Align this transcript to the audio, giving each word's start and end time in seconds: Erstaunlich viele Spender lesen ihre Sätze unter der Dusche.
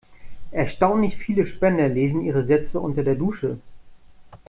Erstaunlich 0.51 1.15
viele 1.15 1.45
Spender 1.45 1.87
lesen 1.87 2.23
ihre 2.25 2.43
Sätze 2.43 2.79
unter 2.79 3.03
der 3.03 3.13
Dusche. 3.13 3.59